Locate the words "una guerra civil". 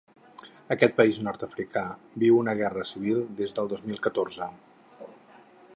2.45-3.21